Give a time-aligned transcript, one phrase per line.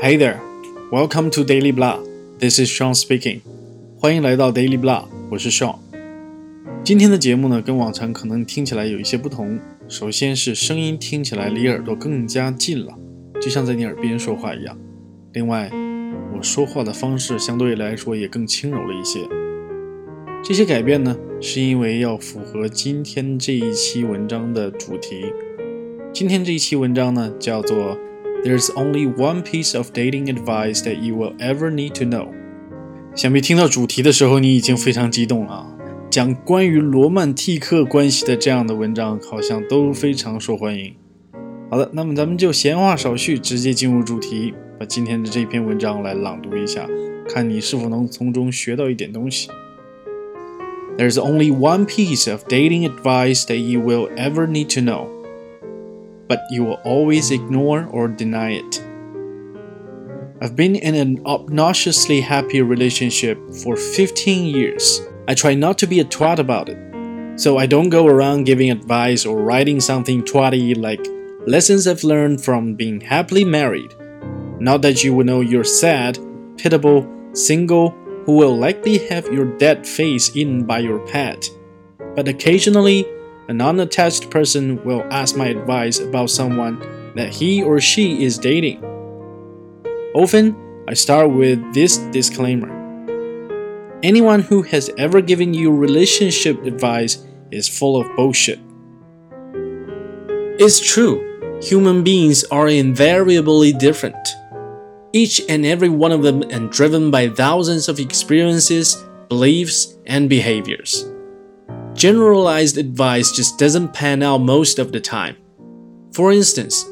[0.00, 0.40] Hey there,
[0.92, 1.98] welcome to Daily Blah.
[2.38, 3.40] This is Sean speaking.
[3.98, 5.74] 欢迎来到 Daily Blah，我是 Sean。
[6.84, 9.58] 今天的节目呢，跟往常可能听起来有一些不同。
[9.88, 12.96] 首先是声音听起来离耳朵更加近了，
[13.40, 14.78] 就像在你耳边说话一样。
[15.32, 15.68] 另外，
[16.32, 19.18] 我说话的方式相对来说也更轻柔了一些。
[20.44, 25.32] 这些改变呢，是因为要符合今天这一期文章的主题。
[26.12, 27.98] 今天这一期文章呢，叫做
[28.44, 32.28] "There's only one piece of dating advice that you will ever need to know"。
[33.14, 35.74] 想必听到主题的时候，你已经非常激动了！
[36.10, 40.94] 讲关于罗曼蒂克关系的这样的文章，好像都非常受欢迎。
[41.70, 46.88] 好的，那么咱们就闲话少叙，直接进入主题，把今天的这篇文章来朗读一下，
[47.28, 49.50] 看你是否能从中学到一点东西。
[50.96, 55.06] There's only one piece of dating advice that you will ever need to know
[56.28, 58.84] but you will always ignore or deny it.
[60.40, 65.00] I've been in an obnoxiously happy relationship for 15 years.
[65.26, 66.78] I try not to be a twat about it.
[67.40, 71.04] So I don't go around giving advice or writing something twatty like
[71.46, 73.94] lessons I've learned from being happily married.
[74.60, 76.18] Not that you will know you're sad,
[76.56, 77.90] pitiable, single,
[78.24, 81.48] who will likely have your dead face eaten by your pet.
[82.14, 83.06] But occasionally,
[83.48, 86.78] a non attached person will ask my advice about someone
[87.16, 88.84] that he or she is dating.
[90.14, 90.54] Often,
[90.86, 92.76] I start with this disclaimer
[94.02, 98.60] Anyone who has ever given you relationship advice is full of bullshit.
[100.60, 104.28] It's true, human beings are invariably different.
[105.12, 111.10] Each and every one of them and driven by thousands of experiences, beliefs, and behaviors
[111.98, 115.36] generalized advice just doesn't pan out most of the time.
[116.12, 116.84] For instance,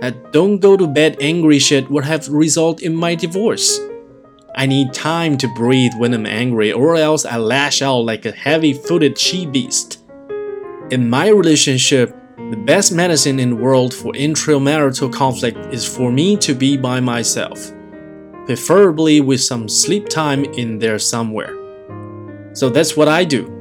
[0.00, 3.78] that don't go to bed angry shit would have resulted in my divorce.
[4.56, 8.32] I need time to breathe when I'm angry, or else I lash out like a
[8.32, 10.04] heavy footed she beast.
[10.90, 12.16] In my relationship,
[12.50, 16.98] the best medicine in the world for intramarital conflict is for me to be by
[16.98, 17.72] myself,
[18.46, 21.54] preferably with some sleep time in there somewhere.
[22.54, 23.57] So that's what I do.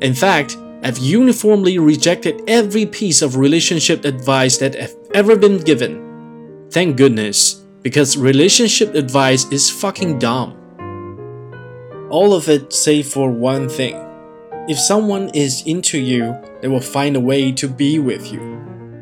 [0.00, 6.68] In fact, I've uniformly rejected every piece of relationship advice that I've ever been given.
[6.70, 10.54] Thank goodness, because relationship advice is fucking dumb.
[12.10, 13.96] All of it save for one thing.
[14.68, 18.40] If someone is into you, they will find a way to be with you.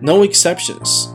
[0.01, 1.09] No exceptions.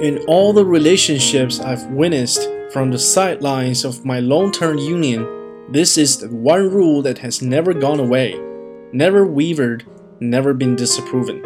[0.00, 5.28] In all the relationships I've witnessed from the sidelines of my long term union,
[5.70, 8.49] this is the one rule that has never gone away
[8.92, 9.86] never wavered,
[10.20, 11.42] never been disproven.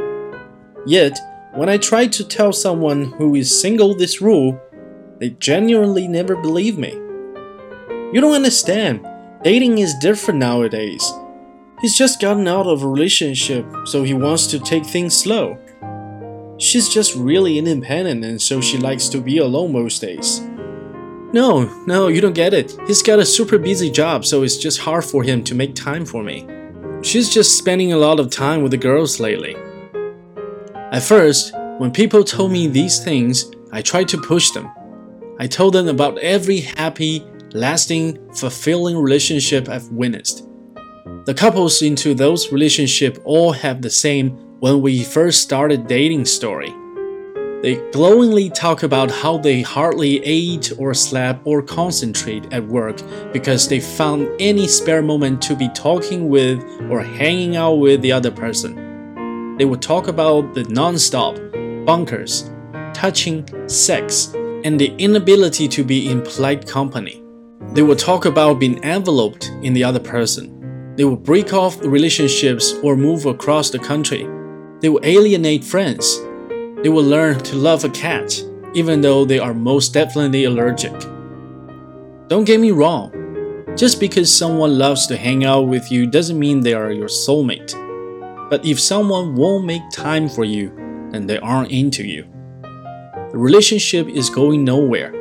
[0.86, 1.18] Yet,
[1.54, 4.60] when I try to tell someone who is single this rule,
[5.20, 6.92] they genuinely never believe me.
[8.12, 9.06] You don't understand.
[9.42, 11.12] Dating is different nowadays.
[11.80, 15.58] He's just gotten out of a relationship, so he wants to take things slow.
[16.58, 20.40] She's just really independent, and so she likes to be alone most days.
[21.32, 22.76] No, no, you don't get it.
[22.86, 26.06] He's got a super busy job, so it's just hard for him to make time
[26.06, 26.46] for me.
[27.04, 29.54] She's just spending a lot of time with the girls lately.
[30.74, 34.70] At first, when people told me these things, I tried to push them.
[35.38, 37.22] I told them about every happy,
[37.52, 40.48] lasting, fulfilling relationship I've witnessed.
[41.26, 46.72] The couples into those relationships all have the same when we first started dating story.
[47.64, 53.00] They glowingly talk about how they hardly ate or slept or concentrate at work
[53.32, 58.12] because they found any spare moment to be talking with or hanging out with the
[58.12, 59.56] other person.
[59.56, 61.38] They would talk about the non-stop,
[61.86, 62.50] bunkers,
[62.92, 67.24] touching, sex, and the inability to be in polite company.
[67.72, 70.94] They would talk about being enveloped in the other person.
[70.96, 74.28] They would break off relationships or move across the country.
[74.80, 76.20] They would alienate friends
[76.84, 80.92] they will learn to love a cat, even though they are most definitely allergic.
[82.28, 83.10] Don't get me wrong,
[83.74, 87.72] just because someone loves to hang out with you doesn't mean they are your soulmate.
[88.50, 90.68] But if someone won't make time for you,
[91.10, 92.26] then they aren't into you.
[93.32, 95.14] The relationship is going nowhere.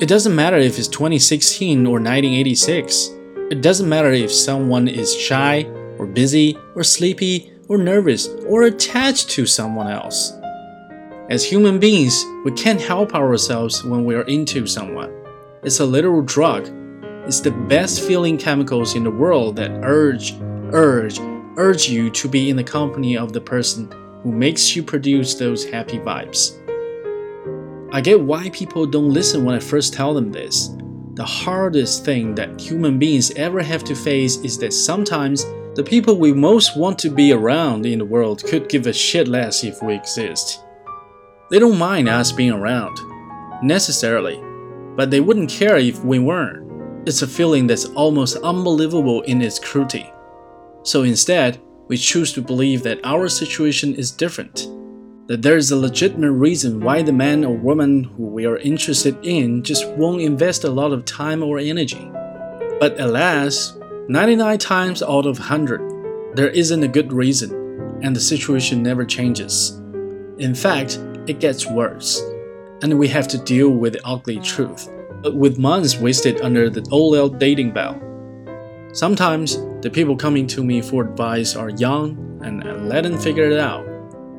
[0.00, 3.10] It doesn't matter if it's 2016 or 1986.
[3.50, 5.64] It doesn't matter if someone is shy,
[5.98, 10.37] or busy, or sleepy, or nervous, or attached to someone else.
[11.30, 15.12] As human beings, we can't help ourselves when we are into someone.
[15.62, 16.70] It's a literal drug.
[17.26, 20.32] It's the best feeling chemicals in the world that urge,
[20.72, 21.20] urge,
[21.58, 23.92] urge you to be in the company of the person
[24.22, 26.56] who makes you produce those happy vibes.
[27.92, 30.70] I get why people don't listen when I first tell them this.
[31.12, 35.44] The hardest thing that human beings ever have to face is that sometimes
[35.74, 39.28] the people we most want to be around in the world could give a shit
[39.28, 40.64] less if we exist.
[41.50, 42.98] They don't mind us being around,
[43.62, 44.42] necessarily,
[44.96, 47.06] but they wouldn't care if we weren't.
[47.06, 50.10] It's a feeling that's almost unbelievable in its cruelty.
[50.82, 54.68] So instead, we choose to believe that our situation is different
[55.28, 59.14] that there is a legitimate reason why the man or woman who we are interested
[59.22, 62.10] in just won't invest a lot of time or energy.
[62.80, 63.76] But alas,
[64.08, 67.52] 99 times out of 100, there isn't a good reason,
[68.02, 69.72] and the situation never changes.
[70.38, 70.98] In fact,
[71.28, 72.22] it gets worse,
[72.82, 74.88] and we have to deal with the ugly truth,
[75.32, 78.00] with months wasted under the old dating bell.
[78.92, 83.58] Sometimes the people coming to me for advice are young and let them figure it
[83.58, 83.86] out.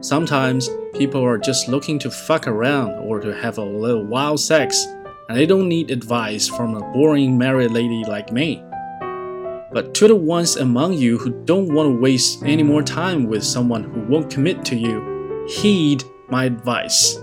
[0.02, 4.86] Sometimes people are just looking to fuck around or to have a little wild sex,
[5.28, 8.64] and they don't need advice from a boring married lady like me.
[9.72, 13.44] But to the ones among you who don't want to waste any more time with
[13.44, 17.19] someone who won't commit to you, heed my advice.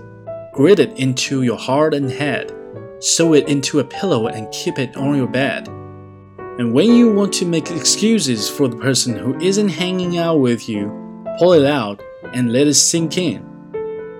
[0.52, 2.52] Grit it into your heart and head,
[3.00, 5.68] sew it into a pillow and keep it on your bed.
[6.58, 10.68] And when you want to make excuses for the person who isn't hanging out with
[10.68, 10.92] you,
[11.38, 12.02] pull it out
[12.34, 13.42] and let it sink in.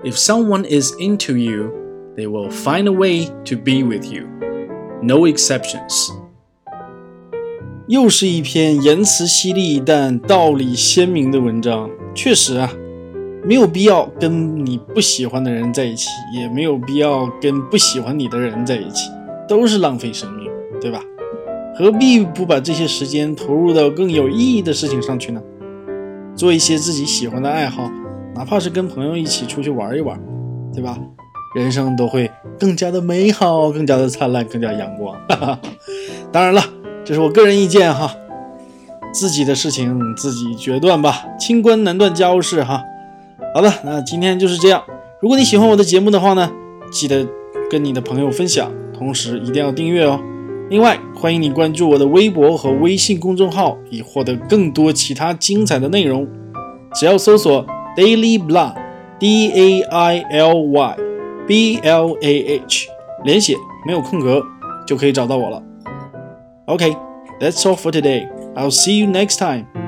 [0.03, 4.27] If someone is into you, they will find a way to be with you.
[5.01, 6.11] No exceptions.
[7.87, 11.89] 又是一篇言辞犀利但道理鲜明的文章。
[12.15, 12.71] 确实啊，
[13.44, 19.10] 没有必要跟你不喜欢的人在一起，也没有必要跟不喜欢你的人在一起，
[19.48, 20.50] 都是浪费生命，
[20.80, 21.00] 对吧？
[21.76, 25.40] 何必不把这些时间投入到更有意义的事情上去呢？
[26.34, 27.90] 做一些自己喜欢的爱好，
[28.34, 30.20] 哪怕是跟朋友一起出去玩一玩，
[30.74, 30.98] 对吧？
[31.56, 35.16] 人生都会更加的美好，更加的灿烂，更加阳光。
[35.28, 35.58] 哈哈。
[36.30, 36.62] 当然了，
[37.04, 38.14] 这是我个人意见哈，
[39.12, 42.84] 自己的事情自己决断吧，清官难断家务事哈。
[43.54, 44.82] 好的，那今天就是这样。
[45.20, 46.50] 如果你喜欢我的节目的话呢，
[46.92, 47.26] 记得
[47.70, 50.20] 跟你的朋友分享，同时一定要订阅哦。
[50.70, 56.28] 另外，欢迎你关注我的微博和微信公众号，以获得更多其他精彩的内容。
[56.94, 57.66] 只要搜索
[57.96, 60.96] Daily Blah，D A I L Y
[61.46, 62.86] B L A H，
[63.24, 63.56] 连写
[63.86, 64.42] 没有空格，
[64.86, 65.62] 就可以找到我了。
[66.66, 68.28] OK，that's all for today.
[68.54, 69.87] I'll see you next time.